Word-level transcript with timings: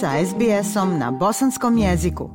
sa 0.00 0.14
SBS-om 0.26 0.98
na 0.98 1.10
bosanskom 1.10 1.78
jeziku. 1.78 2.30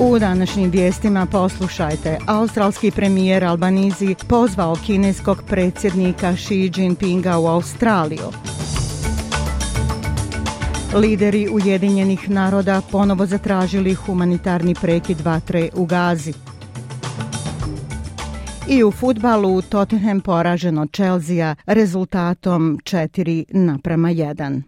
U 0.00 0.18
današnjim 0.18 0.70
vijestima 0.70 1.26
poslušajte. 1.26 2.18
Australski 2.26 2.90
premijer 2.90 3.44
Albanizi 3.44 4.14
pozvao 4.28 4.76
kineskog 4.86 5.42
predsjednika 5.46 6.32
Xi 6.36 6.70
Jinpinga 6.76 7.38
u 7.38 7.46
Australiju. 7.46 8.30
Lideri 10.94 11.48
Ujedinjenih 11.52 12.30
naroda 12.30 12.82
ponovo 12.90 13.26
zatražili 13.26 13.94
humanitarni 13.94 14.74
prekid 14.74 15.20
vatre 15.20 15.68
u 15.74 15.86
Gazi. 15.86 16.32
I 18.68 18.84
u 18.84 18.90
futbalu 18.90 19.62
Tottenham 19.62 20.20
poraženo 20.20 20.86
Chelsea 20.86 21.54
rezultatom 21.66 22.78
4 22.84 23.44
naprema 23.50 24.08
1. 24.08 24.62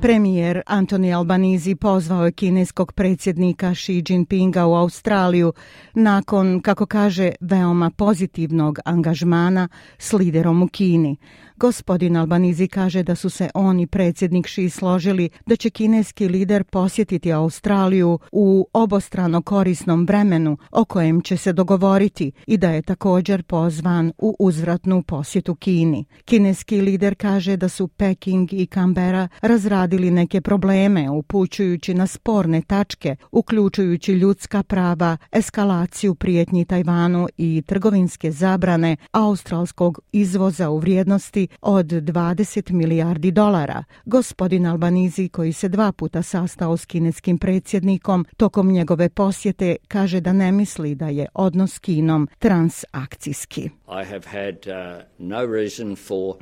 Premijer 0.00 0.62
Antoni 0.66 1.14
Albanizi 1.14 1.74
pozvao 1.74 2.24
je 2.24 2.32
kineskog 2.32 2.92
predsjednika 2.92 3.74
Xi 3.74 4.02
Jinpinga 4.08 4.66
u 4.66 4.74
Australiju 4.74 5.52
nakon, 5.94 6.60
kako 6.60 6.86
kaže, 6.86 7.32
veoma 7.40 7.90
pozitivnog 7.90 8.78
angažmana 8.84 9.68
s 9.98 10.12
liderom 10.12 10.62
u 10.62 10.68
Kini. 10.68 11.16
Gospodin 11.60 12.16
Albanizi 12.16 12.68
kaže 12.68 13.02
da 13.02 13.14
su 13.14 13.30
se 13.30 13.50
oni 13.54 13.86
predsjednik 13.86 14.46
Xi 14.46 14.70
složili 14.70 15.30
da 15.46 15.56
će 15.56 15.70
kineski 15.70 16.28
lider 16.28 16.64
posjetiti 16.64 17.32
Australiju 17.32 18.18
u 18.32 18.66
obostrano 18.72 19.42
korisnom 19.42 20.06
vremenu 20.06 20.56
o 20.70 20.84
kojem 20.84 21.22
će 21.22 21.36
se 21.36 21.52
dogovoriti 21.52 22.32
i 22.46 22.56
da 22.56 22.70
je 22.70 22.82
također 22.82 23.42
pozvan 23.42 24.12
u 24.18 24.36
uzvratnu 24.38 25.02
posjetu 25.02 25.54
Kini. 25.54 26.04
Kineski 26.24 26.80
lider 26.80 27.14
kaže 27.14 27.56
da 27.56 27.68
su 27.68 27.88
Peking 27.88 28.52
i 28.52 28.66
Canberra 28.66 29.28
razradili 29.42 30.10
neke 30.10 30.40
probleme 30.40 31.10
upućujući 31.10 31.94
na 31.94 32.06
sporne 32.06 32.62
tačke, 32.62 33.16
uključujući 33.32 34.12
ljudska 34.12 34.62
prava, 34.62 35.16
eskalaciju 35.32 36.14
prijetnji 36.14 36.64
Tajvanu 36.64 37.28
i 37.36 37.62
trgovinske 37.66 38.30
zabrane 38.32 38.96
australskog 39.12 40.00
izvoza 40.12 40.70
u 40.70 40.78
vrijednosti 40.78 41.49
od 41.60 41.86
20 41.86 42.70
milijardi 42.70 43.30
dolara. 43.30 43.84
Gospodin 44.04 44.66
Albanizi, 44.66 45.28
koji 45.28 45.52
se 45.52 45.68
dva 45.68 45.92
puta 45.92 46.22
sastao 46.22 46.76
s 46.76 46.84
kineskim 46.84 47.38
predsjednikom, 47.38 48.26
tokom 48.36 48.72
njegove 48.72 49.08
posjete 49.08 49.76
kaže 49.88 50.20
da 50.20 50.32
ne 50.32 50.52
misli 50.52 50.94
da 50.94 51.08
je 51.08 51.26
odnos 51.34 51.74
s 51.74 51.78
Kinom 51.78 52.28
transakcijski. 52.38 53.60
I 53.62 54.04
have 54.04 54.26
had 54.26 54.56
uh, 54.66 55.02
no 55.18 55.46
reason 55.46 55.96
for 55.96 56.34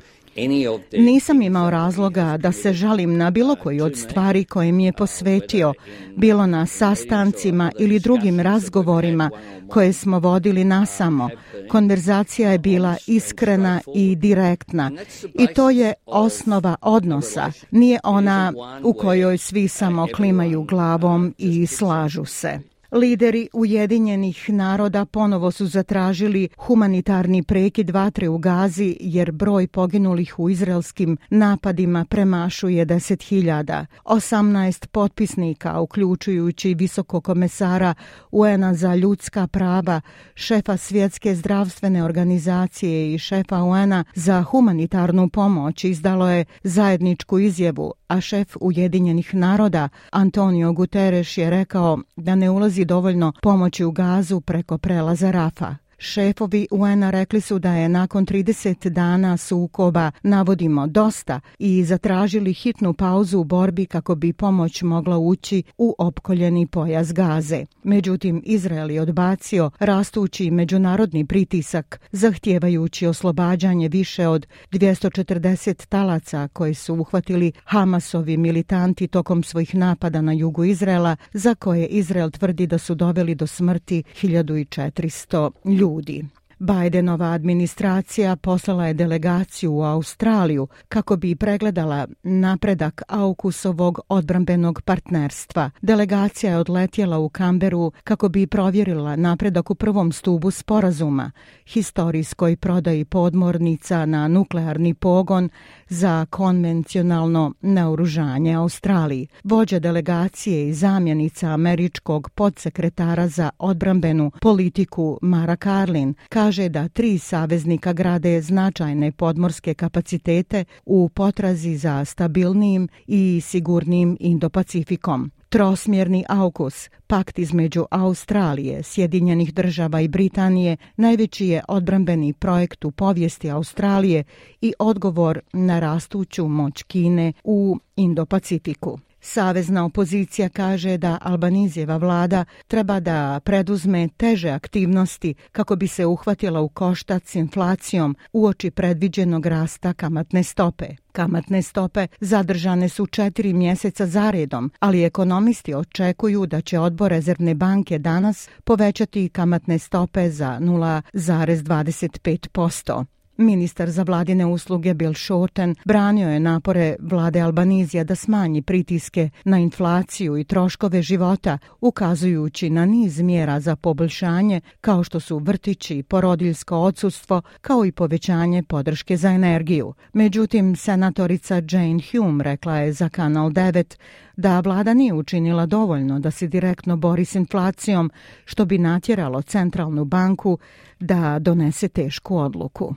Nisam 0.91 1.41
imao 1.41 1.69
razloga 1.69 2.37
da 2.37 2.51
se 2.51 2.73
žalim 2.73 3.17
na 3.17 3.31
bilo 3.31 3.55
koji 3.55 3.81
od 3.81 3.97
stvari 3.97 4.45
koje 4.45 4.71
mi 4.71 4.85
je 4.85 4.93
posvetio, 4.93 5.73
bilo 6.15 6.47
na 6.47 6.65
sastancima 6.65 7.71
ili 7.79 7.99
drugim 7.99 8.39
razgovorima 8.39 9.29
koje 9.69 9.93
smo 9.93 10.19
vodili 10.19 10.63
nasamo. 10.63 11.29
Konverzacija 11.69 12.51
je 12.51 12.57
bila 12.57 12.95
iskrena 13.07 13.81
i 13.95 14.15
direktna 14.15 14.91
i 15.33 15.47
to 15.47 15.69
je 15.69 15.93
osnova 16.05 16.75
odnosa. 16.81 17.51
Nije 17.71 17.99
ona 18.03 18.53
u 18.83 18.93
kojoj 18.93 19.37
svi 19.37 19.67
samo 19.67 20.07
klimaju 20.15 20.63
glavom 20.63 21.35
i 21.37 21.67
slažu 21.67 22.25
se. 22.25 22.59
Lideri 22.91 23.49
Ujedinjenih 23.53 24.49
naroda 24.49 25.05
ponovo 25.05 25.51
su 25.51 25.65
zatražili 25.65 26.49
humanitarni 26.57 27.43
prekid 27.43 27.89
vatre 27.89 28.29
u 28.29 28.37
Gazi 28.37 28.97
jer 28.99 29.31
broj 29.31 29.67
poginulih 29.67 30.39
u 30.39 30.49
izraelskim 30.49 31.17
napadima 31.29 32.05
premašuje 32.09 32.85
10.000. 32.85 33.85
18 34.05 34.87
potpisnika, 34.87 35.79
uključujući 35.79 36.73
visokog 36.73 37.23
komesara 37.23 37.93
UN-a 38.31 38.73
za 38.73 38.95
ljudska 38.95 39.47
prava, 39.47 40.01
šefa 40.35 40.77
svjetske 40.77 41.35
zdravstvene 41.35 42.03
organizacije 42.03 43.13
i 43.13 43.17
šefa 43.17 43.63
UN-a 43.63 44.03
za 44.15 44.43
humanitarnu 44.43 45.29
pomoć, 45.29 45.83
izdalo 45.83 46.29
je 46.29 46.45
zajedničku 46.63 47.39
izjevu, 47.39 47.93
a 48.07 48.21
šef 48.21 48.57
Ujedinjenih 48.61 49.35
naroda 49.35 49.89
Antonio 50.11 50.73
Guterres 50.73 51.37
je 51.37 51.49
rekao 51.49 51.99
da 52.15 52.35
ne 52.35 52.49
ulazi 52.49 52.78
dovoljno 52.85 53.33
pomoći 53.41 53.85
u 53.85 53.91
gazu 53.91 54.41
preko 54.41 54.77
prelaza 54.77 55.31
Rafa. 55.31 55.75
Šefovi 56.01 56.67
UN-a 56.71 57.09
rekli 57.09 57.41
su 57.41 57.59
da 57.59 57.73
je 57.73 57.89
nakon 57.89 58.25
30 58.25 58.89
dana 58.89 59.37
sukoba 59.37 60.11
navodimo 60.23 60.87
dosta 60.87 61.39
i 61.59 61.83
zatražili 61.83 62.53
hitnu 62.53 62.93
pauzu 62.93 63.39
u 63.39 63.43
borbi 63.43 63.85
kako 63.85 64.15
bi 64.15 64.33
pomoć 64.33 64.81
mogla 64.81 65.17
ući 65.17 65.63
u 65.77 65.95
opkoljeni 65.97 66.67
pojas 66.67 67.13
gaze. 67.13 67.65
Međutim, 67.83 68.41
Izrael 68.45 68.91
je 68.91 69.01
odbacio 69.01 69.71
rastući 69.79 70.51
međunarodni 70.51 71.25
pritisak 71.25 71.99
zahtijevajući 72.11 73.07
oslobađanje 73.07 73.87
više 73.87 74.27
od 74.27 74.47
240 74.71 75.85
talaca 75.85 76.47
koji 76.47 76.73
su 76.73 76.95
uhvatili 76.95 77.51
Hamasovi 77.63 78.37
militanti 78.37 79.07
tokom 79.07 79.43
svojih 79.43 79.75
napada 79.75 80.21
na 80.21 80.33
jugu 80.33 80.63
Izraela 80.63 81.15
za 81.33 81.55
koje 81.55 81.87
Izrael 81.87 82.31
tvrdi 82.31 82.67
da 82.67 82.77
su 82.77 82.95
doveli 82.95 83.35
do 83.35 83.47
smrti 83.47 84.03
1400 84.21 85.51
ljudi 85.65 85.88
ljudi. 85.89 86.25
Bidenova 86.59 87.25
administracija 87.25 88.35
poslala 88.35 88.87
je 88.87 88.93
delegaciju 88.93 89.73
u 89.73 89.83
Australiju 89.83 90.67
kako 90.89 91.15
bi 91.15 91.35
pregledala 91.35 92.07
napredak 92.23 93.01
Aukusovog 93.07 93.99
odbrambenog 94.09 94.81
partnerstva. 94.81 95.69
Delegacija 95.81 96.51
je 96.51 96.57
odletjela 96.57 97.19
u 97.19 97.29
Kamberu 97.29 97.91
kako 98.03 98.29
bi 98.29 98.47
provjerila 98.47 99.15
napredak 99.15 99.69
u 99.69 99.75
prvom 99.75 100.11
stubu 100.11 100.51
sporazuma, 100.51 101.31
historijskoj 101.65 102.55
prodaji 102.55 103.05
podmornica 103.05 104.05
na 104.05 104.27
nuklearni 104.27 104.93
pogon 104.93 105.49
za 105.87 106.25
konvencionalno 106.29 107.53
naoružanje 107.61 108.53
Australiji. 108.53 109.27
Vođa 109.43 109.79
delegacije 109.79 110.69
i 110.69 110.73
zamjenica 110.73 111.47
američkog 111.47 112.29
podsekretara 112.29 113.27
za 113.27 113.49
odbrambenu 113.59 114.31
politiku 114.41 115.19
Mara 115.21 115.55
Karlin 115.55 116.13
kaže 116.29 116.48
da 116.49 116.87
tri 116.87 117.17
saveznika 117.17 117.93
grade 117.93 118.41
značajne 118.41 119.11
podmorske 119.11 119.73
kapacitete 119.73 120.65
u 120.85 121.09
potrazi 121.09 121.77
za 121.77 122.05
stabilnim 122.05 122.87
i 123.07 123.41
sigurnim 123.43 124.17
Indo-Pacifikom. 124.19 125.29
Trosmjerni 125.49 126.25
AUKUS, 126.29 126.89
pakt 127.07 127.39
između 127.39 127.85
Australije, 127.91 128.83
Sjedinjenih 128.83 129.53
država 129.53 130.01
i 130.01 130.07
Britanije, 130.07 130.77
najveći 130.97 131.47
je 131.47 131.63
odbrambeni 131.67 132.33
projekt 132.33 132.85
u 132.85 132.91
povijesti 132.91 133.49
Australije 133.49 134.23
i 134.61 134.73
odgovor 134.79 135.39
na 135.53 135.79
rastuću 135.79 136.47
moć 136.47 136.83
Kine 136.83 137.33
u 137.43 137.77
Indo-Pacifiku. 137.95 138.99
Savezna 139.21 139.85
opozicija 139.85 140.49
kaže 140.49 140.97
da 140.97 141.17
Albanizijeva 141.21 141.97
vlada 141.97 142.45
treba 142.67 142.99
da 142.99 143.39
preduzme 143.43 144.09
teže 144.17 144.49
aktivnosti 144.49 145.33
kako 145.51 145.75
bi 145.75 145.87
se 145.87 146.05
uhvatila 146.05 146.61
u 146.61 146.69
koštac 146.69 147.23
s 147.25 147.35
inflacijom 147.35 148.15
uoči 148.33 148.71
predviđenog 148.71 149.45
rasta 149.45 149.93
kamatne 149.93 150.43
stope. 150.43 150.87
Kamatne 151.11 151.61
stope 151.61 152.07
zadržane 152.19 152.89
su 152.89 153.05
četiri 153.05 153.53
mjeseca 153.53 154.07
zaredom, 154.07 154.71
ali 154.79 155.03
ekonomisti 155.03 155.73
očekuju 155.73 156.45
da 156.45 156.61
će 156.61 156.79
odbor 156.79 157.09
rezervne 157.09 157.55
banke 157.55 157.99
danas 157.99 158.49
povećati 158.63 159.29
kamatne 159.29 159.79
stope 159.79 160.29
za 160.29 160.59
0,25%. 160.61 163.18
Ministar 163.41 163.89
za 163.89 164.03
vladine 164.03 164.45
usluge 164.45 164.93
Bill 164.93 165.13
Shorten 165.13 165.75
branio 165.85 166.29
je 166.29 166.39
napore 166.39 166.95
vlade 166.99 167.41
Albanizija 167.41 168.03
da 168.03 168.15
smanji 168.15 168.61
pritiske 168.61 169.29
na 169.43 169.59
inflaciju 169.59 170.37
i 170.37 170.43
troškove 170.43 171.01
života, 171.01 171.57
ukazujući 171.81 172.69
na 172.69 172.85
niz 172.85 173.21
mjera 173.21 173.59
za 173.59 173.75
poboljšanje 173.75 174.61
kao 174.81 175.03
što 175.03 175.19
su 175.19 175.37
vrtići, 175.37 176.03
porodiljsko 176.03 176.77
odsustvo, 176.77 177.41
kao 177.61 177.85
i 177.85 177.91
povećanje 177.91 178.63
podrške 178.63 179.17
za 179.17 179.29
energiju. 179.29 179.93
Međutim, 180.13 180.75
senatorica 180.75 181.55
Jane 181.55 181.99
Hume 182.11 182.43
rekla 182.43 182.77
je 182.77 182.93
za 182.93 183.09
Kanal 183.09 183.49
9 183.49 183.97
da 184.39 184.59
vlada 184.59 184.93
nije 184.93 185.13
učinila 185.13 185.65
dovoljno 185.65 186.19
da 186.19 186.31
se 186.31 186.47
direktno 186.47 186.97
bori 186.97 187.25
s 187.25 187.35
inflacijom, 187.35 188.11
što 188.45 188.65
bi 188.65 188.77
natjeralo 188.77 189.41
centralnu 189.41 190.05
banku 190.05 190.57
da 190.99 191.39
donese 191.39 191.87
tešku 191.87 192.37
odluku. 192.37 192.95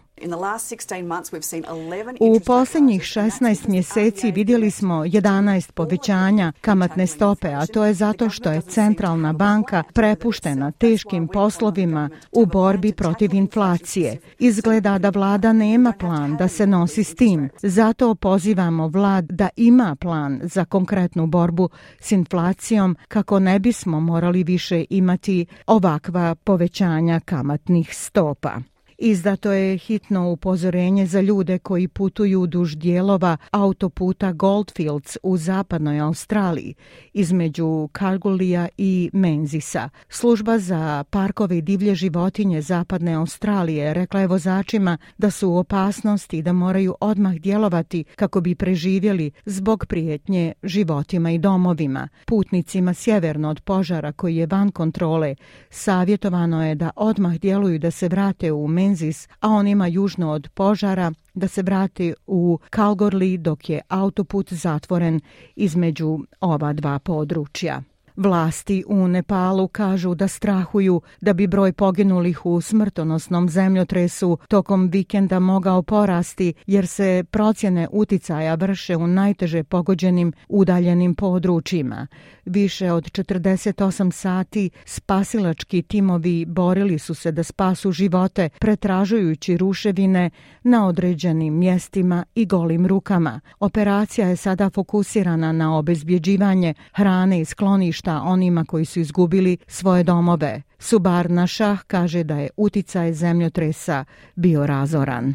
U 2.21 2.41
posljednjih 2.47 3.03
16 3.03 3.69
mjeseci 3.69 4.31
vidjeli 4.31 4.71
smo 4.71 4.95
11 4.95 5.73
povećanja 5.73 6.53
kamatne 6.61 7.07
stope, 7.07 7.49
a 7.49 7.67
to 7.67 7.85
je 7.85 7.95
zato 7.95 8.31
što 8.31 8.51
je 8.51 8.61
centralna 8.61 9.33
banka 9.33 9.83
prepuštena 9.95 10.71
teškim 10.71 11.29
poslovima 11.29 12.11
u 12.33 12.47
borbi 12.47 12.93
protiv 12.93 13.35
inflacije. 13.35 14.19
Izgleda 14.39 14.99
da 14.99 15.09
vlada 15.09 15.53
nema 15.53 15.93
plan 15.93 16.37
da 16.37 16.49
se 16.49 16.67
nosi 16.67 17.05
s 17.05 17.15
tim. 17.15 17.49
Zato 17.63 18.15
pozivamo 18.15 18.89
vlad 18.89 19.25
da 19.25 19.49
ima 19.57 19.97
plan 20.01 20.41
za 20.43 20.65
konkretnu 20.65 21.27
borbu 21.33 21.69
s 22.01 22.13
inflacijom 22.13 22.97
kako 23.09 23.39
ne 23.39 23.59
bismo 23.59 24.01
morali 24.01 24.45
više 24.45 24.85
imati 24.91 25.47
ovakva 25.67 26.35
povećanja 26.35 27.21
kamatnih 27.21 27.89
stopa. 27.95 28.72
Izdato 29.05 29.53
je 29.53 29.79
hitno 29.79 30.31
upozorenje 30.31 31.07
za 31.07 31.21
ljude 31.21 31.59
koji 31.59 31.89
putuju 31.89 32.47
duž 32.47 32.75
dijelova 32.77 33.37
autoputa 33.51 34.33
Goldfields 34.33 35.17
u 35.23 35.37
zapadnoj 35.37 36.01
Australiji 36.01 36.75
između 37.13 37.89
Kalgulija 37.93 38.69
i 38.79 39.11
Menzisa. 39.13 39.89
Služba 40.09 40.59
za 40.59 41.05
parkove 41.11 41.59
i 41.59 41.63
divlje 41.63 41.95
životinje 41.95 42.63
zapadne 42.63 43.15
Australije 43.15 43.95
rekla 43.95 44.21
je 44.21 44.27
vozačima 44.27 44.99
da 45.19 45.31
su 45.31 45.51
u 45.51 45.57
opasnosti 45.57 46.39
i 46.39 46.43
da 46.43 46.53
moraju 46.53 46.95
odmah 47.01 47.35
djelovati 47.35 48.05
kako 48.17 48.41
bi 48.41 48.55
preživjeli 48.55 49.31
zbog 49.45 49.87
prijetnje 49.87 50.53
životima 50.63 51.31
i 51.31 51.39
domovima. 51.39 52.09
Putnicima 52.27 52.95
sjeverno 52.95 53.51
od 53.51 53.61
požara 53.61 54.13
koji 54.13 54.37
je 54.37 54.47
van 54.47 54.71
kontrole 54.71 55.35
savjetovano 55.71 56.67
je 56.67 56.75
da 56.75 56.91
odmah 56.97 57.35
djeluju 57.39 57.79
da 57.79 57.91
se 57.91 58.09
vrate 58.09 58.53
u 58.53 58.69
Menzisa 58.69 58.92
Kenzis, 58.93 59.29
a 59.41 59.49
onima 59.49 59.87
južno 59.87 60.31
od 60.31 60.49
požara, 60.55 61.13
da 61.35 61.49
se 61.49 61.63
vrati 61.63 62.15
u 62.27 62.59
Kalgorli 62.71 63.39
dok 63.39 63.71
je 63.71 63.81
autoput 63.89 64.53
zatvoren 64.53 65.21
između 65.57 66.19
ova 66.41 66.73
dva 66.73 66.99
područja. 66.99 67.83
Vlasti 68.17 68.85
u 68.89 69.09
Nepalu 69.09 69.69
kažu 69.69 70.15
da 70.15 70.29
strahuju 70.29 71.01
da 71.21 71.33
bi 71.33 71.47
broj 71.47 71.73
poginulih 71.73 72.47
u 72.47 72.61
smrtonosnom 72.61 73.49
zemljotresu 73.49 74.39
tokom 74.49 74.89
vikenda 74.89 75.39
mogao 75.39 75.83
porasti 75.83 76.55
jer 76.67 76.87
se 76.87 77.25
procjene 77.31 77.89
uticaja 77.93 78.55
vrše 78.55 78.97
u 78.97 79.07
najteže 79.07 79.65
pogođenim 79.65 80.33
udaljenim 80.49 81.15
područjima. 81.15 82.07
Više 82.45 82.93
od 82.93 83.05
48 83.05 84.13
sati 84.13 84.71
spasilački 84.85 85.83
timovi 85.83 86.45
borili 86.45 86.99
su 86.99 87.15
se 87.15 87.33
da 87.33 87.43
spasu 87.43 87.93
živote 87.93 88.49
pretražujući 88.59 89.57
ruševine 89.57 90.31
na 90.63 90.87
određenim 90.87 91.59
mjestima 91.59 92.25
i 92.35 92.47
golim 92.47 92.87
rukama. 92.87 93.41
Operacija 93.61 94.29
je 94.29 94.37
sada 94.37 94.71
fokusirana 94.71 95.53
na 95.53 95.79
obezbjeđivanje 95.79 96.75
hrane 96.93 97.41
i 97.41 97.45
skloništa 97.45 98.23
onima 98.23 98.65
koji 98.65 98.85
su 98.85 99.01
izgubili 99.01 99.57
svoje 99.67 100.05
domove. 100.05 100.63
Subar 100.79 101.31
Našah 101.31 101.83
kaže 101.87 102.25
da 102.25 102.39
je 102.39 102.51
uticaj 102.57 103.13
zemljotresa 103.13 104.05
bio 104.35 104.67
razoran. 104.67 105.35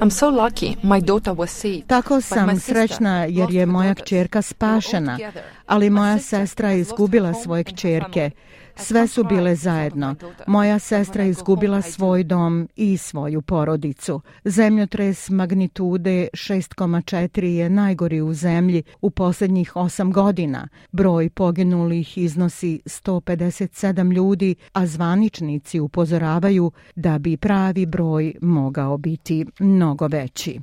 I'm 0.00 0.10
so 0.10 0.30
lucky. 0.30 0.76
My 0.82 1.00
daughter 1.00 1.32
was 1.32 1.50
saved. 1.50 1.86
Tako 1.86 2.20
sam 2.20 2.60
srećna 2.60 3.24
jer 3.24 3.50
je 3.50 3.66
moja 3.66 3.94
kćerka 3.94 4.42
spašena, 4.42 5.18
ali 5.66 5.90
moja 5.90 6.18
sestra 6.18 6.70
je 6.70 6.80
izgubila 6.80 7.34
svoje 7.34 7.64
kćerke. 7.64 8.30
Sve 8.76 9.06
su 9.06 9.24
bile 9.24 9.56
zajedno. 9.56 10.14
Moja 10.46 10.78
sestra 10.78 11.24
izgubila 11.24 11.82
svoj 11.82 12.24
dom 12.24 12.68
i 12.76 12.96
svoju 12.96 13.42
porodicu. 13.42 14.20
Zemljotres 14.44 15.30
magnitude 15.30 16.28
6,4 16.32 17.44
je 17.44 17.70
najgori 17.70 18.20
u 18.20 18.34
zemlji 18.34 18.82
u 19.00 19.10
posljednjih 19.10 19.72
8 19.74 20.12
godina. 20.12 20.68
Broj 20.92 21.30
poginulih 21.30 22.18
iznosi 22.18 22.80
157 22.86 24.12
ljudi, 24.12 24.54
a 24.72 24.86
zvaničnici 24.86 25.80
upozoravaju 25.80 26.72
da 26.96 27.18
bi 27.18 27.36
pravi 27.36 27.86
broj 27.86 28.34
mogao 28.40 28.96
biti 28.96 29.46
mnogo 29.58 30.06
veći. 30.06 30.60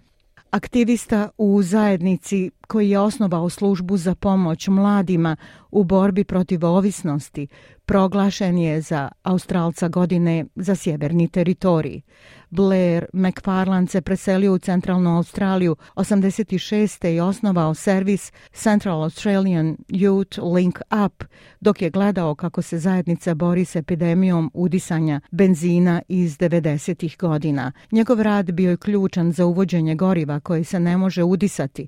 Aktivista 0.52 1.30
u 1.38 1.62
zajednici 1.63 2.52
koji 2.72 2.90
je 2.90 3.00
osnovao 3.00 3.50
službu 3.50 3.98
za 3.98 4.16
pomoć 4.16 4.68
mladima 4.68 5.36
u 5.72 5.84
borbi 5.84 6.24
protiv 6.24 6.66
ovisnosti, 6.66 7.48
proglašen 7.86 8.58
je 8.58 8.82
za 8.82 9.10
Australca 9.24 9.88
godine 9.88 10.46
za 10.56 10.76
sjeverni 10.76 11.28
teritorij. 11.28 12.02
Blair 12.50 13.06
McFarland 13.14 13.90
se 13.90 14.02
preselio 14.02 14.54
u 14.54 14.58
centralnu 14.58 15.18
Australiju 15.18 15.76
86. 15.96 17.16
i 17.16 17.20
osnovao 17.20 17.74
servis 17.74 18.32
Central 18.54 19.04
Australian 19.04 19.78
Youth 19.90 20.54
Link 20.54 20.80
Up 21.06 21.24
dok 21.60 21.82
je 21.82 21.90
gledao 21.90 22.36
kako 22.36 22.62
se 22.62 22.80
zajednica 22.80 23.34
bori 23.36 23.66
s 23.66 23.76
epidemijom 23.76 24.52
udisanja 24.54 25.22
benzina 25.32 26.02
iz 26.08 26.38
90. 26.38 27.18
godina. 27.18 27.72
Njegov 27.92 28.22
rad 28.22 28.52
bio 28.52 28.70
je 28.70 28.78
ključan 28.78 29.32
za 29.32 29.46
uvođenje 29.46 29.96
goriva 29.96 30.40
koje 30.40 30.64
se 30.64 30.80
ne 30.80 30.98
može 30.98 31.24
udisati, 31.24 31.88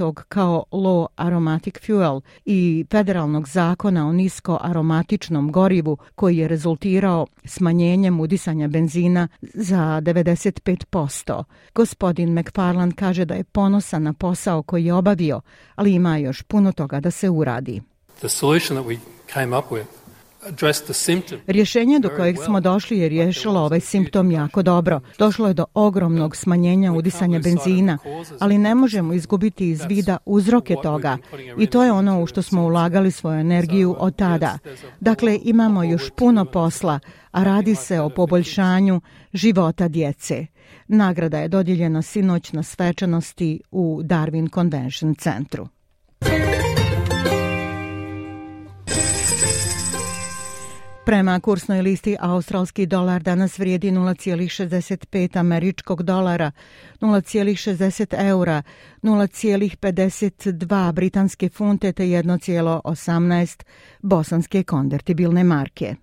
poznatog 0.00 0.24
kao 0.28 0.64
Low 0.70 1.06
Aromatic 1.16 1.74
Fuel 1.86 2.20
i 2.44 2.84
federalnog 2.90 3.48
zakona 3.48 4.08
o 4.08 4.12
nisko 4.12 4.58
aromatičnom 4.60 5.52
gorivu 5.52 5.98
koji 6.14 6.36
je 6.36 6.48
rezultirao 6.48 7.26
smanjenjem 7.44 8.20
udisanja 8.20 8.68
benzina 8.68 9.28
za 9.42 9.78
95%. 9.78 11.44
Gospodin 11.74 12.38
McFarland 12.38 12.94
kaže 12.94 13.24
da 13.24 13.34
je 13.34 13.44
ponosan 13.44 14.02
na 14.02 14.12
posao 14.12 14.62
koji 14.62 14.84
je 14.84 14.94
obavio, 14.94 15.40
ali 15.74 15.94
ima 15.94 16.16
još 16.16 16.42
puno 16.42 16.72
toga 16.72 17.00
da 17.00 17.10
se 17.10 17.30
uradi. 17.30 17.82
The 18.18 18.28
solution 18.28 18.78
that 18.78 18.86
we 18.86 18.98
came 19.32 19.58
up 19.58 19.64
with 19.70 19.99
Rješenje 21.46 21.98
do 21.98 22.08
kojeg 22.16 22.36
smo 22.44 22.60
došli 22.60 22.98
je 22.98 23.08
riješilo 23.08 23.60
ovaj 23.60 23.80
simptom 23.80 24.30
jako 24.30 24.62
dobro. 24.62 25.00
Došlo 25.18 25.48
je 25.48 25.54
do 25.54 25.64
ogromnog 25.74 26.36
smanjenja 26.36 26.92
udisanja 26.92 27.38
benzina, 27.38 27.98
ali 28.38 28.58
ne 28.58 28.74
možemo 28.74 29.12
izgubiti 29.12 29.70
iz 29.70 29.80
vida 29.88 30.16
uzroke 30.26 30.76
toga 30.82 31.18
i 31.58 31.66
to 31.66 31.84
je 31.84 31.92
ono 31.92 32.22
u 32.22 32.26
što 32.26 32.42
smo 32.42 32.62
ulagali 32.62 33.10
svoju 33.10 33.40
energiju 33.40 33.96
od 33.98 34.16
tada. 34.16 34.58
Dakle, 35.00 35.38
imamo 35.42 35.84
još 35.84 36.10
puno 36.16 36.44
posla, 36.44 37.00
a 37.30 37.44
radi 37.44 37.74
se 37.74 38.00
o 38.00 38.10
poboljšanju 38.10 39.00
života 39.32 39.88
djece. 39.88 40.46
Nagrada 40.88 41.38
je 41.38 41.48
dodijeljena 41.48 42.02
sinoć 42.02 42.52
na 42.52 42.62
svečanosti 42.62 43.60
u 43.70 44.00
Darwin 44.02 44.54
Convention 44.54 45.14
centru. 45.14 45.68
Prema 51.04 51.40
kursnoj 51.40 51.82
listi 51.82 52.16
australski 52.20 52.86
dolar 52.86 53.22
danas 53.22 53.58
vrijedi 53.58 53.90
0,65 53.90 55.38
američkog 55.38 56.02
dolara, 56.02 56.52
0,60 57.00 58.28
eura, 58.28 58.62
0,52 59.02 60.92
britanske 60.92 61.48
funte 61.48 61.92
te 61.92 62.04
1,18 62.04 63.62
bosanske 64.02 64.62
konvertibilne 64.62 65.44
marke. 65.44 65.94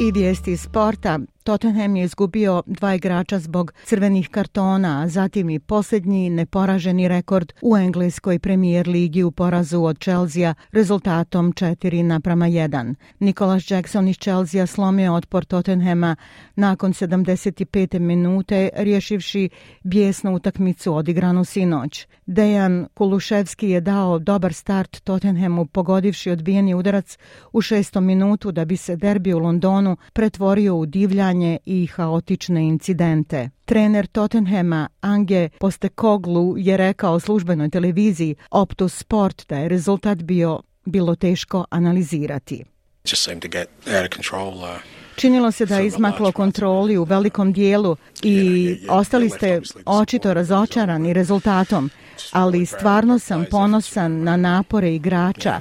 I 0.00 0.12
vijesti 0.12 0.56
sporta. 0.56 1.18
Tottenham 1.44 1.96
je 1.96 2.04
izgubio 2.04 2.62
dva 2.66 2.94
igrača 2.94 3.38
zbog 3.38 3.72
crvenih 3.84 4.28
kartona, 4.28 5.02
a 5.02 5.08
zatim 5.08 5.50
i 5.50 5.58
posljednji 5.58 6.30
neporaženi 6.30 7.08
rekord 7.08 7.52
u 7.62 7.76
engleskoj 7.76 8.38
premijer 8.38 8.88
ligi 8.88 9.22
u 9.22 9.30
porazu 9.30 9.82
od 9.82 9.98
Chelsea 9.98 10.54
rezultatom 10.72 11.52
4 11.52 12.02
naprama 12.02 12.46
1. 12.46 12.94
Nicholas 13.18 13.70
Jackson 13.70 14.08
iz 14.08 14.18
Chelsea 14.18 14.66
slomio 14.66 15.14
otpor 15.14 15.44
Tottenhama 15.44 16.16
nakon 16.56 16.92
75. 16.92 17.98
minute 17.98 18.68
rješivši 18.76 19.48
bijesnu 19.84 20.34
utakmicu 20.34 20.94
odigranu 20.94 21.44
sinoć. 21.44 22.06
Dejan 22.26 22.86
Kuluševski 22.94 23.68
je 23.68 23.80
dao 23.80 24.18
dobar 24.18 24.52
start 24.52 25.00
Tottenhamu 25.04 25.66
pogodivši 25.66 26.30
odbijeni 26.30 26.74
udarac 26.74 27.18
u 27.52 27.60
šestom 27.60 28.04
minutu 28.04 28.52
da 28.52 28.64
bi 28.64 28.76
se 28.76 28.96
derbi 28.96 29.34
u 29.34 29.38
Londonu 29.38 29.96
pretvorio 30.12 30.76
u 30.76 30.86
divlja 30.86 31.31
stanje 31.32 31.58
i 31.64 31.86
haotične 31.86 32.62
incidente. 32.62 33.50
Trener 33.64 34.06
Tottenhema 34.06 34.88
Ange 35.00 35.48
Postekoglu 35.60 36.54
je 36.58 36.76
rekao 36.76 37.20
službenoj 37.20 37.70
televiziji 37.70 38.34
Optus 38.50 38.98
Sport 38.98 39.44
da 39.48 39.58
je 39.58 39.68
rezultat 39.68 40.22
bio 40.22 40.60
bilo 40.84 41.14
teško 41.14 41.64
analizirati. 41.70 42.64
Just 43.10 43.22
seemed 43.22 43.42
to 43.42 43.48
get 43.48 43.68
out 43.86 44.06
of 44.06 44.14
control, 44.14 44.48
uh... 44.48 45.01
Činilo 45.16 45.52
se 45.52 45.66
da 45.66 45.78
je 45.78 45.86
izmaklo 45.86 46.32
kontroli 46.32 46.98
u 46.98 47.04
velikom 47.04 47.52
dijelu 47.52 47.96
i 48.22 48.76
ostali 48.88 49.30
ste 49.30 49.60
očito 49.86 50.34
razočarani 50.34 51.12
rezultatom. 51.12 51.90
ali 52.32 52.66
stvarno 52.66 53.18
sam 53.18 53.44
ponosan 53.50 54.22
na 54.22 54.36
napore 54.36 54.94
igrača. 54.94 55.60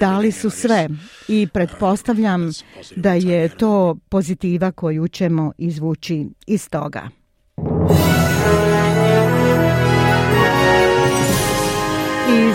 Dali 0.00 0.32
su 0.32 0.50
sve 0.50 0.88
i 1.28 1.48
pretpostavljam 1.52 2.50
da 2.96 3.12
je 3.12 3.48
to 3.48 3.96
pozitiva 4.08 4.72
koju 4.72 5.08
ćemo 5.08 5.52
izvući 5.58 6.26
iz 6.46 6.68
toga. 6.68 7.08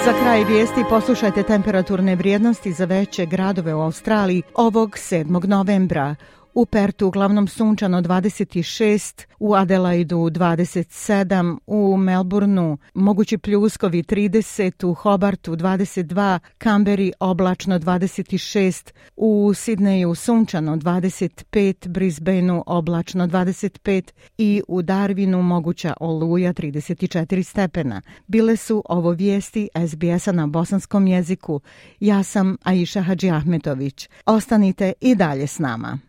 Za 0.09 0.19
kraj 0.21 0.43
vijesti 0.43 0.83
poslušajte 0.89 1.43
temperaturne 1.43 2.15
vrijednosti 2.15 2.73
za 2.73 2.85
veće 2.85 3.25
gradove 3.25 3.73
u 3.73 3.81
Australiji 3.81 4.43
ovog 4.55 4.89
7. 4.89 5.47
novembra. 5.47 6.15
U 6.59 6.65
Pertu 6.65 7.07
uglavnom 7.07 7.47
sunčano 7.47 8.01
26, 8.01 9.25
u 9.39 9.55
Adelaidu 9.55 10.17
27, 10.17 11.57
u 11.67 11.97
Melbourneu 11.97 12.77
mogući 12.93 13.37
pljuskovi 13.37 14.03
30, 14.03 14.85
u 14.85 14.93
Hobartu 14.93 15.55
22, 15.55 16.39
Kamberi 16.57 17.11
oblačno 17.19 17.79
26, 17.79 18.91
u 19.15 19.53
Sidneju 19.53 20.15
sunčano 20.15 20.75
25, 20.75 21.87
Brisbaneu 21.87 22.63
oblačno 22.65 23.27
25 23.27 24.11
i 24.37 24.61
u 24.67 24.81
Darwinu 24.81 25.41
moguća 25.41 25.93
oluja 25.99 26.53
34 26.53 27.43
stepena. 27.43 28.01
Bile 28.27 28.55
su 28.55 28.83
ovo 28.89 29.11
vijesti 29.11 29.69
SBS-a 29.87 30.31
na 30.31 30.47
bosanskom 30.47 31.07
jeziku. 31.07 31.61
Ja 31.99 32.23
sam 32.23 32.57
Aisha 32.63 33.01
Hadži 33.01 33.29
Ahmetović. 33.29 34.09
Ostanite 34.25 34.93
i 35.01 35.15
dalje 35.15 35.47
s 35.47 35.59
nama. 35.59 36.08